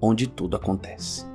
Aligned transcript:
onde 0.00 0.26
tudo 0.26 0.56
acontece. 0.56 1.26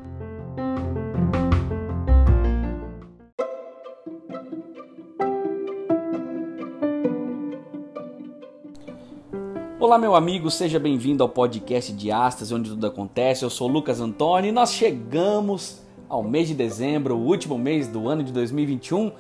Olá, 9.80 9.98
meu 9.98 10.16
amigo, 10.16 10.50
seja 10.50 10.80
bem-vindo 10.80 11.24
ao 11.24 11.30
podcast 11.30 11.92
Diástase, 11.92 12.56
onde 12.56 12.70
tudo 12.70 12.88
acontece. 12.88 13.44
Eu 13.44 13.50
sou 13.50 13.68
Lucas 13.68 14.00
Antônio 14.00 14.48
e 14.48 14.52
nós 14.52 14.72
chegamos 14.72 15.82
ao 16.08 16.24
mês 16.24 16.48
de 16.48 16.54
dezembro, 16.54 17.18
o 17.18 17.26
último 17.26 17.58
mês 17.58 17.88
do 17.88 18.08
ano 18.08 18.24
de 18.24 18.32
2021, 18.32 19.12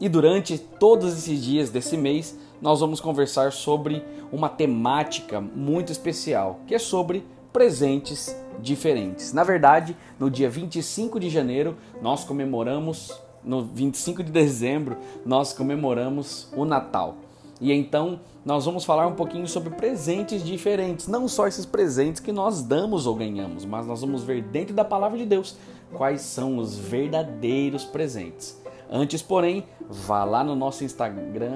e 0.00 0.08
durante 0.08 0.58
todos 0.58 1.12
esses 1.12 1.42
dias 1.42 1.70
desse 1.70 1.96
mês 1.96 2.38
nós 2.60 2.78
vamos 2.78 3.00
conversar 3.00 3.50
sobre 3.50 4.04
uma 4.30 4.48
temática 4.48 5.40
muito 5.40 5.90
especial, 5.90 6.60
que 6.66 6.74
é 6.74 6.78
sobre 6.78 7.24
presentes 7.52 8.34
diferentes. 8.60 9.32
Na 9.32 9.44
verdade, 9.44 9.96
no 10.18 10.30
dia 10.30 10.48
25 10.48 11.20
de 11.20 11.28
janeiro 11.28 11.76
nós 12.00 12.24
comemoramos, 12.24 13.12
no 13.44 13.62
25 13.62 14.22
de 14.22 14.32
dezembro 14.32 14.96
nós 15.24 15.52
comemoramos 15.52 16.48
o 16.56 16.64
Natal. 16.64 17.16
E 17.60 17.72
então 17.72 18.18
nós 18.44 18.64
vamos 18.64 18.84
falar 18.84 19.06
um 19.06 19.14
pouquinho 19.14 19.46
sobre 19.46 19.70
presentes 19.70 20.42
diferentes, 20.42 21.06
não 21.06 21.28
só 21.28 21.46
esses 21.46 21.64
presentes 21.64 22.20
que 22.20 22.32
nós 22.32 22.62
damos 22.62 23.06
ou 23.06 23.14
ganhamos, 23.14 23.64
mas 23.64 23.86
nós 23.86 24.00
vamos 24.00 24.24
ver 24.24 24.42
dentro 24.42 24.74
da 24.74 24.84
palavra 24.84 25.16
de 25.16 25.24
Deus 25.24 25.56
quais 25.92 26.22
são 26.22 26.58
os 26.58 26.76
verdadeiros 26.76 27.84
presentes. 27.84 28.60
Antes, 28.90 29.22
porém, 29.22 29.64
vá 29.88 30.24
lá 30.24 30.42
no 30.42 30.56
nosso 30.56 30.84
Instagram, 30.84 31.52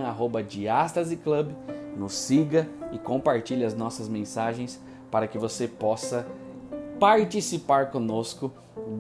@diastaseclub, 0.47 1.55
nos 1.97 2.13
siga 2.13 2.69
e 2.93 2.99
compartilhe 2.99 3.65
as 3.65 3.75
nossas 3.75 4.09
mensagens 4.09 4.81
para 5.11 5.27
que 5.27 5.39
você 5.39 5.69
possa 5.69 6.27
participar 6.99 7.91
conosco 7.91 8.53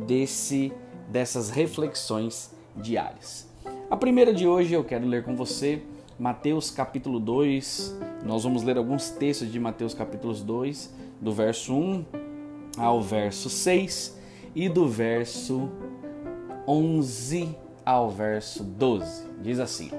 desse 0.06 0.72
dessas 1.08 1.50
reflexões 1.50 2.50
diárias. 2.76 3.48
A 3.88 3.96
primeira 3.96 4.34
de 4.34 4.46
hoje 4.46 4.74
eu 4.74 4.82
quero 4.82 5.06
ler 5.06 5.22
com 5.24 5.36
você 5.36 5.82
Mateus 6.18 6.70
capítulo 6.70 7.20
2. 7.20 7.96
Nós 8.24 8.42
vamos 8.42 8.62
ler 8.62 8.76
alguns 8.76 9.10
textos 9.10 9.50
de 9.52 9.60
Mateus 9.60 9.94
capítulo 9.94 10.34
2, 10.34 10.94
do 11.20 11.32
verso 11.32 11.74
1 11.74 12.04
ao 12.78 13.00
verso 13.00 13.48
6 13.48 14.18
e 14.54 14.68
do 14.68 14.88
verso 14.88 15.68
11 16.66 17.54
ao 17.84 18.10
verso 18.10 18.64
12. 18.64 19.24
Diz 19.42 19.60
assim: 19.60 19.90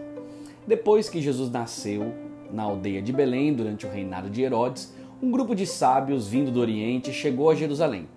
Depois 0.66 1.08
que 1.08 1.22
Jesus 1.22 1.50
nasceu 1.50 2.13
na 2.52 2.63
aldeia 2.63 3.02
de 3.02 3.13
Belém 3.13 3.53
durante 3.53 3.85
o 3.85 3.89
reinado 3.89 4.30
de 4.30 4.41
Herodes, 4.41 4.94
um 5.21 5.31
grupo 5.31 5.55
de 5.55 5.65
sábios 5.65 6.27
vindo 6.27 6.51
do 6.51 6.59
Oriente 6.59 7.11
chegou 7.11 7.49
a 7.49 7.55
Jerusalém. 7.55 8.07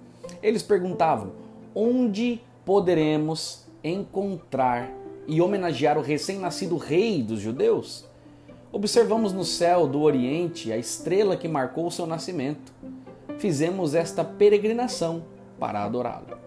Eles 0.42 0.62
perguntavam: 0.62 1.32
Onde 1.74 2.40
poderemos 2.64 3.66
encontrar 3.82 4.90
e 5.26 5.40
homenagear 5.40 5.98
o 5.98 6.02
recém-nascido 6.02 6.76
rei 6.76 7.22
dos 7.22 7.40
judeus? 7.40 8.04
Observamos 8.72 9.33
no 9.33 9.44
céu 9.44 9.86
do 9.86 10.00
Oriente 10.00 10.72
a 10.72 10.77
estrela 10.77 11.36
que 11.36 11.48
marcou 11.48 11.90
seu 11.90 12.06
nascimento. 12.06 12.72
Fizemos 13.39 13.94
esta 13.94 14.22
peregrinação 14.22 15.24
para 15.58 15.83
adorá-lo. 15.83 16.39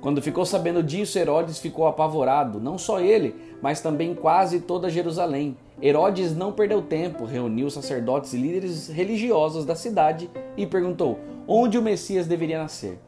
Quando 0.00 0.20
ficou 0.20 0.44
sabendo 0.44 0.82
disso, 0.82 1.18
Herodes 1.18 1.58
ficou 1.58 1.86
apavorado, 1.86 2.60
não 2.60 2.76
só 2.76 3.00
ele, 3.00 3.34
mas 3.60 3.80
também 3.80 4.14
quase 4.14 4.60
toda 4.60 4.90
Jerusalém. 4.90 5.56
Herodes 5.80 6.34
não 6.34 6.52
perdeu 6.52 6.80
tempo, 6.82 7.24
reuniu 7.24 7.68
sacerdotes 7.70 8.32
e 8.32 8.38
líderes 8.38 8.88
religiosos 8.88 9.64
da 9.64 9.74
cidade 9.74 10.30
e 10.56 10.66
perguntou 10.66 11.18
onde 11.46 11.78
o 11.78 11.82
Messias 11.82 12.26
deveria 12.26 12.58
nascer. 12.58 12.98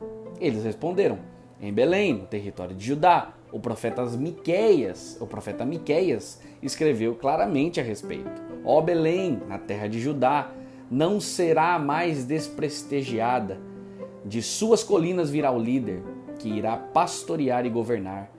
Eles 0.40 0.64
responderam: 0.64 1.18
em 1.60 1.72
Belém, 1.72 2.14
no 2.14 2.26
território 2.26 2.74
de 2.74 2.86
Judá. 2.86 3.34
O 3.50 3.58
profeta 3.58 4.04
Miqueias, 4.04 5.16
o 5.20 5.26
profeta 5.26 5.64
Miqueias 5.64 6.38
escreveu 6.62 7.14
claramente 7.14 7.80
a 7.80 7.82
respeito. 7.82 8.42
Ó 8.62 8.78
Belém, 8.82 9.40
na 9.48 9.56
terra 9.56 9.88
de 9.88 9.98
Judá, 9.98 10.52
não 10.90 11.18
será 11.18 11.78
mais 11.78 12.26
desprestigiada. 12.26 13.58
De 14.22 14.42
suas 14.42 14.84
colinas 14.84 15.30
virá 15.30 15.50
o 15.50 15.58
líder, 15.58 16.02
que 16.38 16.50
irá 16.50 16.76
pastorear 16.76 17.64
e 17.64 17.70
governar. 17.70 18.30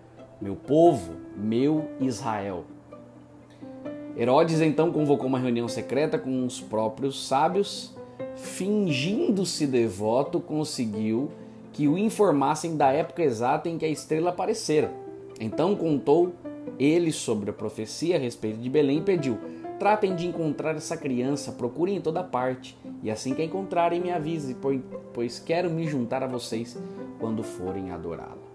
Meu 0.41 0.55
povo, 0.55 1.15
meu 1.35 1.89
Israel. 1.99 2.63
Herodes 4.17 4.61
então 4.61 4.89
convocou 4.89 5.27
uma 5.27 5.37
reunião 5.37 5.67
secreta 5.67 6.17
com 6.17 6.45
os 6.45 6.61
próprios 6.61 7.27
sábios, 7.27 7.93
fingindo-se 8.37 9.67
devoto, 9.67 10.39
conseguiu 10.39 11.29
que 11.73 11.89
o 11.89 11.97
informassem 11.97 12.77
da 12.77 12.89
época 12.89 13.21
exata 13.21 13.67
em 13.67 13.77
que 13.77 13.83
a 13.83 13.89
estrela 13.89 14.29
aparecera. 14.29 14.93
Então 15.41 15.75
contou 15.75 16.31
ele 16.79 17.11
sobre 17.11 17.49
a 17.49 17.53
profecia 17.53 18.15
a 18.15 18.19
respeito 18.19 18.59
de 18.59 18.69
Belém 18.69 18.99
e 18.99 19.01
pediu: 19.01 19.37
Tratem 19.77 20.15
de 20.15 20.25
encontrar 20.25 20.75
essa 20.75 20.95
criança, 20.95 21.51
procurem 21.51 21.97
em 21.97 22.01
toda 22.01 22.23
parte, 22.23 22.77
e 23.03 23.11
assim 23.11 23.33
que 23.33 23.41
a 23.41 23.45
encontrarem, 23.45 23.99
me 23.99 24.11
avise, 24.11 24.55
pois 25.13 25.37
quero 25.37 25.69
me 25.69 25.85
juntar 25.85 26.23
a 26.23 26.27
vocês 26.27 26.77
quando 27.19 27.43
forem 27.43 27.91
adorá-la. 27.91 28.48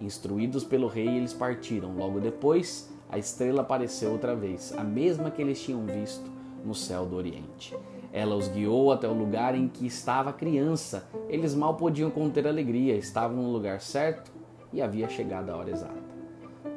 Instruídos 0.00 0.62
pelo 0.62 0.86
rei, 0.86 1.08
eles 1.08 1.32
partiram. 1.32 1.92
Logo 1.96 2.20
depois, 2.20 2.88
a 3.10 3.18
estrela 3.18 3.62
apareceu 3.62 4.12
outra 4.12 4.34
vez, 4.34 4.72
a 4.76 4.84
mesma 4.84 5.30
que 5.30 5.42
eles 5.42 5.60
tinham 5.60 5.84
visto 5.84 6.30
no 6.64 6.74
céu 6.74 7.04
do 7.04 7.16
Oriente. 7.16 7.76
Ela 8.12 8.36
os 8.36 8.48
guiou 8.48 8.92
até 8.92 9.08
o 9.08 9.12
lugar 9.12 9.54
em 9.54 9.68
que 9.68 9.86
estava 9.86 10.30
a 10.30 10.32
criança. 10.32 11.08
Eles 11.28 11.54
mal 11.54 11.74
podiam 11.74 12.10
conter 12.10 12.46
alegria, 12.46 12.96
estavam 12.96 13.42
no 13.42 13.50
lugar 13.50 13.80
certo 13.80 14.30
e 14.72 14.80
havia 14.80 15.08
chegado 15.08 15.50
a 15.50 15.56
hora 15.56 15.70
exata. 15.70 16.08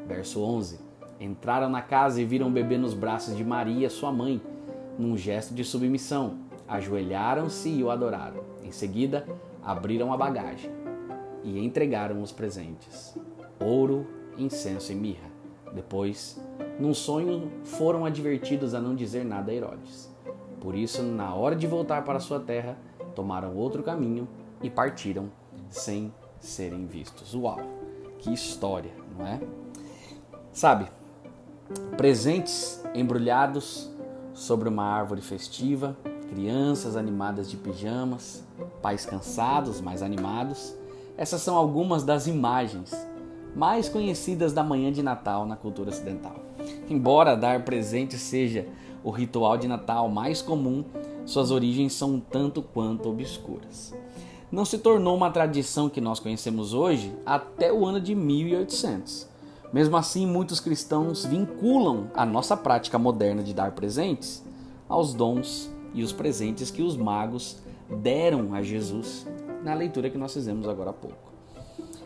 Verso 0.08 0.42
11: 0.42 0.80
Entraram 1.20 1.70
na 1.70 1.82
casa 1.82 2.22
e 2.22 2.26
viram 2.26 2.48
o 2.48 2.52
bebê 2.52 2.78
nos 2.78 2.94
braços 2.94 3.38
de 3.38 3.44
Maria, 3.44 3.90
sua 3.90 4.12
mãe. 4.12 4.42
Num 4.98 5.16
gesto 5.16 5.54
de 5.54 5.64
submissão, 5.64 6.40
ajoelharam-se 6.68 7.70
e 7.70 7.84
o 7.84 7.90
adoraram. 7.90 8.44
Em 8.64 8.72
seguida, 8.72 9.26
abriram 9.64 10.12
a 10.12 10.18
bagagem 10.18 10.81
e 11.44 11.60
entregaram 11.60 12.22
os 12.22 12.32
presentes: 12.32 13.18
ouro, 13.60 14.08
incenso 14.38 14.92
e 14.92 14.96
mirra. 14.96 15.30
Depois, 15.74 16.40
num 16.80 16.94
sonho, 16.94 17.52
foram 17.64 18.06
advertidos 18.06 18.74
a 18.74 18.82
não 18.82 18.94
dizer 18.94 19.24
nada 19.24 19.52
a 19.52 19.56
Herodes. 19.56 20.12
Por 20.60 20.76
isso, 20.76 21.02
na 21.02 21.34
hora 21.34 21.56
de 21.56 21.66
voltar 21.66 22.04
para 22.04 22.20
sua 22.20 22.40
terra, 22.40 22.78
tomaram 23.16 23.56
outro 23.56 23.82
caminho 23.82 24.28
e 24.62 24.70
partiram 24.70 25.32
sem 25.70 26.14
serem 26.40 26.86
vistos. 26.86 27.34
Uau! 27.34 27.60
Que 28.20 28.32
história, 28.32 28.92
não 29.18 29.26
é? 29.26 29.40
Sabe, 30.52 30.88
presentes 31.98 32.84
embrulhados 32.94 33.90
sobre 34.34 34.70
uma 34.70 34.84
árvore 34.84 35.22
festiva, 35.22 35.98
crianças 36.30 36.96
animadas 36.96 37.50
de 37.50 37.58
pijamas, 37.58 38.46
pais 38.82 39.06
cansados, 39.06 39.82
mas 39.82 40.02
animados. 40.02 40.76
Essas 41.22 41.44
são 41.44 41.56
algumas 41.56 42.04
das 42.04 42.26
imagens 42.26 42.92
mais 43.56 43.88
conhecidas 43.88 44.54
da 44.54 44.64
manhã 44.64 44.92
de 44.92 45.04
Natal 45.04 45.46
na 45.46 45.56
cultura 45.56 45.92
ocidental. 45.92 46.34
Embora 46.90 47.38
dar 47.38 47.64
presente 47.64 48.18
seja 48.18 48.68
o 49.04 49.12
ritual 49.12 49.56
de 49.56 49.68
Natal 49.68 50.10
mais 50.10 50.42
comum, 50.42 50.84
suas 51.24 51.52
origens 51.52 51.94
são 51.94 52.16
um 52.16 52.20
tanto 52.20 52.64
quanto 52.64 53.08
obscuras. 53.08 53.94
Não 54.52 54.66
se 54.66 54.80
tornou 54.80 55.16
uma 55.16 55.30
tradição 55.30 55.92
que 55.92 56.02
nós 56.02 56.20
conhecemos 56.20 56.74
hoje 56.74 57.16
até 57.24 57.72
o 57.72 57.86
ano 57.86 58.02
de 58.02 58.16
1800. 58.16 59.28
Mesmo 59.72 59.98
assim, 59.98 60.26
muitos 60.26 60.60
cristãos 60.60 61.24
vinculam 61.24 62.10
a 62.16 62.26
nossa 62.26 62.58
prática 62.58 62.98
moderna 62.98 63.44
de 63.44 63.54
dar 63.54 63.74
presentes 63.74 64.44
aos 64.90 65.14
dons 65.14 65.70
e 65.94 66.02
os 66.02 66.12
presentes 66.12 66.72
que 66.72 66.82
os 66.82 66.98
magos 66.98 67.58
deram 67.88 68.56
a 68.56 68.64
Jesus 68.64 69.28
na 69.64 69.74
leitura 69.74 70.10
que 70.10 70.18
nós 70.18 70.34
fizemos 70.34 70.68
agora 70.68 70.90
há 70.90 70.94
pouco. 70.94 71.32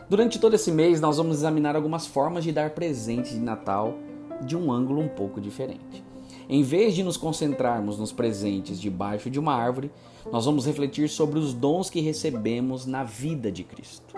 Durante 0.08 0.38
todo 0.38 0.54
esse 0.54 0.70
mês, 0.70 1.00
nós 1.00 1.16
vamos 1.16 1.38
examinar 1.38 1.74
algumas 1.74 2.06
formas 2.06 2.44
de 2.44 2.52
dar 2.52 2.70
presentes 2.70 3.32
de 3.32 3.40
Natal 3.40 3.94
de 4.42 4.56
um 4.56 4.70
ângulo 4.70 5.00
um 5.00 5.08
pouco 5.08 5.40
diferente. 5.40 6.04
Em 6.48 6.62
vez 6.62 6.94
de 6.94 7.02
nos 7.02 7.16
concentrarmos 7.16 7.98
nos 7.98 8.12
presentes 8.12 8.80
debaixo 8.80 9.28
de 9.28 9.40
uma 9.40 9.54
árvore, 9.54 9.90
nós 10.30 10.44
vamos 10.44 10.64
refletir 10.64 11.08
sobre 11.08 11.38
os 11.38 11.52
dons 11.52 11.90
que 11.90 12.00
recebemos 12.00 12.86
na 12.86 13.02
vida 13.02 13.50
de 13.50 13.64
Cristo. 13.64 14.14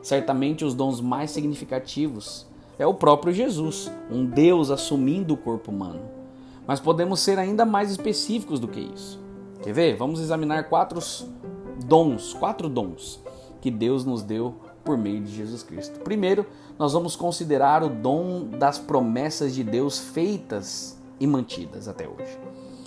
Certamente 0.00 0.64
os 0.64 0.74
dons 0.74 1.00
mais 1.00 1.32
significativos 1.32 2.46
é 2.78 2.86
o 2.86 2.94
próprio 2.94 3.32
Jesus, 3.32 3.90
um 4.10 4.24
Deus 4.24 4.70
assumindo 4.70 5.34
o 5.34 5.36
corpo 5.36 5.70
humano. 5.70 6.02
Mas 6.66 6.78
podemos 6.78 7.20
ser 7.20 7.38
ainda 7.38 7.64
mais 7.64 7.90
específicos 7.90 8.60
do 8.60 8.68
que 8.68 8.80
isso. 8.80 9.20
Quer 9.62 9.72
ver? 9.72 9.96
Vamos 9.96 10.20
examinar 10.20 10.68
quatro 10.68 11.00
dons, 11.82 12.34
quatro 12.34 12.68
dons 12.68 13.20
que 13.60 13.70
Deus 13.70 14.04
nos 14.04 14.22
deu 14.22 14.54
por 14.84 14.98
meio 14.98 15.22
de 15.22 15.34
Jesus 15.34 15.62
Cristo. 15.62 16.00
Primeiro, 16.00 16.44
nós 16.78 16.92
vamos 16.92 17.14
considerar 17.14 17.82
o 17.82 17.88
dom 17.88 18.46
das 18.46 18.78
promessas 18.78 19.54
de 19.54 19.62
Deus 19.62 19.98
feitas 19.98 20.98
e 21.20 21.26
mantidas 21.26 21.86
até 21.86 22.08
hoje. 22.08 22.38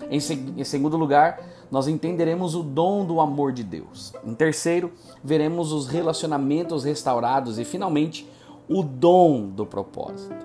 Em, 0.10 0.20
em 0.60 0.64
segundo 0.64 0.98
lugar, 0.98 1.40
nós 1.72 1.88
entenderemos 1.88 2.56
o 2.56 2.62
dom 2.62 3.06
do 3.06 3.20
amor 3.20 3.52
de 3.52 3.64
Deus. 3.64 4.14
Em 4.26 4.34
terceiro, 4.34 4.92
veremos 5.24 5.72
os 5.72 5.88
relacionamentos 5.88 6.84
restaurados 6.84 7.58
e, 7.58 7.66
finalmente, 7.66 8.30
o 8.68 8.84
dom 8.84 9.48
do 9.48 9.66
propósito. 9.66 10.36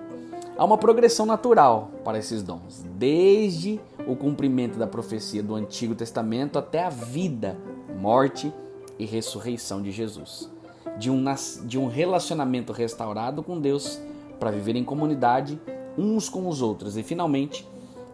Há 0.57 0.65
uma 0.65 0.77
progressão 0.77 1.25
natural 1.25 1.89
para 2.03 2.19
esses 2.19 2.43
dons, 2.43 2.85
desde 2.95 3.79
o 4.07 4.15
cumprimento 4.15 4.77
da 4.77 4.85
profecia 4.85 5.41
do 5.41 5.55
Antigo 5.55 5.95
Testamento 5.95 6.59
até 6.59 6.83
a 6.83 6.89
vida, 6.89 7.57
morte 8.01 8.51
e 8.97 9.05
ressurreição 9.05 9.79
de 9.79 9.91
Jesus. 9.91 10.49
De 10.97 11.11
um, 11.11 11.23
de 11.65 11.77
um 11.77 11.87
relacionamento 11.87 12.73
restaurado 12.73 13.43
com 13.43 13.61
Deus 13.61 14.01
para 14.39 14.49
viver 14.49 14.75
em 14.75 14.83
comunidade 14.83 15.61
uns 15.95 16.27
com 16.27 16.47
os 16.47 16.63
outros 16.63 16.97
e, 16.97 17.03
finalmente, 17.03 17.67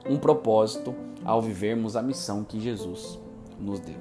um 0.10 0.18
propósito 0.18 0.94
ao 1.24 1.42
vivermos 1.42 1.96
a 1.96 2.02
missão 2.02 2.44
que 2.44 2.60
Jesus 2.60 3.18
nos 3.58 3.80
deu. 3.80 3.96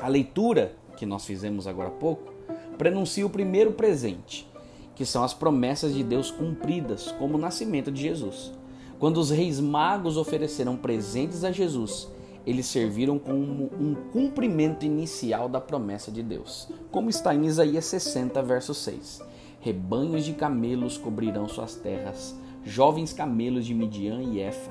A 0.00 0.08
leitura 0.08 0.74
que 0.96 1.06
nós 1.06 1.24
fizemos 1.24 1.68
agora 1.68 1.88
há 1.88 1.92
pouco 1.92 2.32
prenuncia 2.76 3.24
o 3.24 3.30
primeiro 3.30 3.72
presente, 3.72 4.48
que 4.96 5.04
são 5.04 5.22
as 5.22 5.32
promessas 5.32 5.94
de 5.94 6.02
Deus 6.02 6.30
cumpridas, 6.30 7.12
como 7.12 7.36
o 7.36 7.40
nascimento 7.40 7.90
de 7.90 8.02
Jesus. 8.02 8.52
Quando 8.98 9.18
os 9.18 9.30
reis 9.30 9.60
magos 9.60 10.16
ofereceram 10.16 10.76
presentes 10.76 11.44
a 11.44 11.52
Jesus, 11.52 12.08
eles 12.48 12.64
serviram 12.64 13.18
como 13.18 13.70
um 13.78 13.94
cumprimento 14.10 14.86
inicial 14.86 15.50
da 15.50 15.60
promessa 15.60 16.10
de 16.10 16.22
Deus, 16.22 16.66
como 16.90 17.10
está 17.10 17.34
em 17.34 17.44
Isaías 17.44 17.84
60, 17.84 18.42
verso 18.42 18.72
6. 18.72 19.20
Rebanhos 19.60 20.24
de 20.24 20.32
camelos 20.32 20.96
cobrirão 20.96 21.46
suas 21.46 21.74
terras, 21.74 22.34
jovens 22.64 23.12
camelos 23.12 23.66
de 23.66 23.74
Midian 23.74 24.22
e 24.22 24.40
Efa 24.40 24.70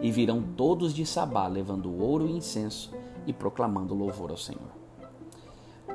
e 0.00 0.12
virão 0.12 0.40
todos 0.56 0.94
de 0.94 1.04
Sabá, 1.04 1.48
levando 1.48 2.00
ouro 2.00 2.28
e 2.28 2.36
incenso 2.36 2.94
e 3.26 3.32
proclamando 3.32 3.92
louvor 3.92 4.30
ao 4.30 4.36
Senhor. 4.36 4.70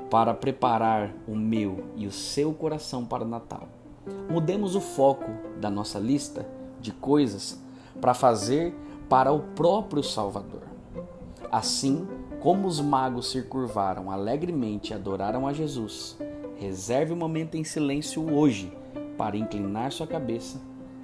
Para 0.10 0.34
preparar 0.34 1.16
o 1.26 1.34
meu 1.34 1.86
e 1.96 2.08
o 2.08 2.12
seu 2.12 2.52
coração 2.52 3.06
para 3.06 3.24
o 3.24 3.28
Natal, 3.28 3.70
mudemos 4.30 4.76
o 4.76 4.82
foco 4.82 5.32
da 5.62 5.70
nossa 5.70 5.98
lista 5.98 6.46
de 6.82 6.92
coisas 6.92 7.58
para 8.02 8.14
fazer 8.14 8.76
para 9.08 9.32
o 9.32 9.40
próprio 9.40 10.04
Salvador. 10.04 10.71
Assim 11.52 12.08
como 12.40 12.66
os 12.66 12.80
magos 12.80 13.30
se 13.30 13.42
curvaram 13.42 14.10
alegremente 14.10 14.92
e 14.92 14.94
adoraram 14.94 15.46
a 15.46 15.52
Jesus, 15.52 16.18
reserve 16.56 17.12
um 17.12 17.18
momento 17.18 17.56
em 17.56 17.64
silêncio 17.66 18.34
hoje 18.34 18.72
para 19.18 19.36
inclinar 19.36 19.92
sua 19.92 20.08
cabeça 20.08 20.62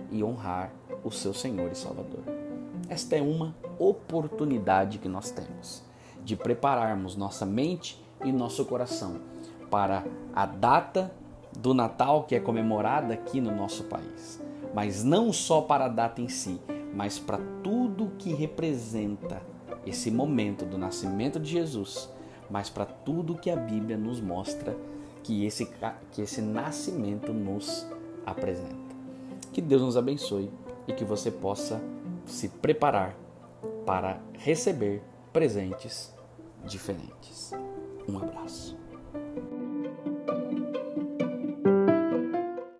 e 0.10 0.24
honrar 0.24 0.72
o 1.04 1.12
seu 1.12 1.34
Senhor 1.34 1.70
e 1.70 1.76
Salvador. 1.76 2.24
Esta 2.88 3.18
é 3.18 3.22
uma 3.22 3.54
oportunidade 3.78 5.00
que 5.00 5.10
nós 5.10 5.32
temos 5.32 5.84
de 6.24 6.38
prepararmos 6.38 7.18
nossa 7.18 7.46
mente 7.46 8.02
e 8.24 8.32
nosso 8.32 8.64
coração 8.64 9.20
para 9.70 10.06
a 10.34 10.46
data 10.46 11.12
do 11.60 11.74
Natal 11.74 12.24
que 12.24 12.36
é 12.36 12.40
comemorada 12.40 13.14
aqui 13.14 13.42
no 13.42 13.54
nosso 13.54 13.84
país. 13.84 14.42
Mas 14.74 15.04
não 15.04 15.34
só 15.34 15.60
para 15.60 15.86
a 15.86 15.90
data 15.90 16.22
em 16.22 16.30
si, 16.30 16.58
mas 16.94 17.20
para 17.20 17.40
tudo 17.62 18.14
que 18.18 18.34
representa 18.34 19.42
esse 19.89 20.12
momento 20.12 20.66
do 20.66 20.78
nascimento 20.78 21.39
de 21.39 21.50
Jesus, 21.50 22.10
mas 22.50 22.69
para 22.69 22.86
tudo 22.86 23.38
que 23.38 23.50
a 23.50 23.56
Bíblia 23.56 23.98
nos 23.98 24.22
mostra 24.22 24.75
que 25.24 25.45
esse, 25.45 25.69
que 26.12 26.22
esse 26.22 26.42
nascimento 26.42 27.34
nos 27.34 27.86
apresenta. 28.25 28.95
Que 29.51 29.62
Deus 29.62 29.81
nos 29.81 29.98
abençoe 29.98 30.51
e 30.88 30.94
que 30.94 31.04
você 31.04 31.30
possa 31.30 31.81
se 32.25 32.50
preparar 32.50 33.16
para 33.86 34.22
receber 34.34 35.01
presentes 35.34 36.13
diferentes. 36.66 37.51
Um 38.07 38.18
abraço. 38.18 38.78